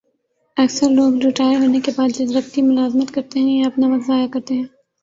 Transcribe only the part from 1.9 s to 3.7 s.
بعد جزوقتی ملازمت کرتے ہیں یا